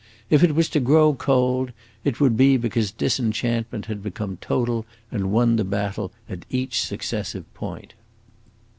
If 0.31 0.43
it 0.43 0.55
was 0.55 0.67
to 0.69 0.79
grow 0.79 1.13
cold, 1.13 1.73
it 2.03 2.19
would 2.19 2.35
be 2.35 2.57
because 2.57 2.89
disenchantment 2.91 3.85
had 3.85 4.01
become 4.01 4.37
total 4.37 4.83
and 5.11 5.31
won 5.31 5.57
the 5.57 5.63
battle 5.63 6.11
at 6.27 6.43
each 6.49 6.81
successive 6.81 7.45
point. 7.53 7.93